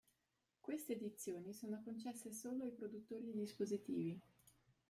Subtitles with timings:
[0.63, 4.19] Queste edizioni sono concesse solo ai produttori di dispositivi.